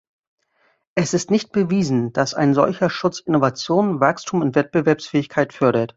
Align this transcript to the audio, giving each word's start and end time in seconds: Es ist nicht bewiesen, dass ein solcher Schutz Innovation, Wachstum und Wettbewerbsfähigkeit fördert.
Es 0.95 1.13
ist 1.13 1.29
nicht 1.29 1.51
bewiesen, 1.51 2.11
dass 2.11 2.33
ein 2.33 2.55
solcher 2.55 2.89
Schutz 2.89 3.19
Innovation, 3.19 3.99
Wachstum 3.99 4.41
und 4.41 4.55
Wettbewerbsfähigkeit 4.55 5.53
fördert. 5.53 5.89